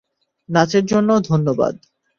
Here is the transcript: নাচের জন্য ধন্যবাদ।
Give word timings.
নাচের 0.49 0.83
জন্য 0.85 1.09
ধন্যবাদ। 1.21 1.73